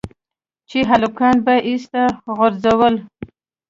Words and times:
چې 0.69 0.79
هلکانو 0.89 1.41
به 1.45 1.55
ايسته 1.67 2.01
غورځول. 2.35 2.95